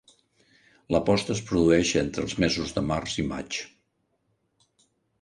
La 0.95 1.01
posta 1.09 1.35
es 1.35 1.43
produeix 1.51 1.93
entre 2.03 2.25
els 2.29 2.35
mesos 2.47 2.75
de 2.81 2.85
març 2.95 3.19
i 3.27 3.31
maig. 3.37 3.63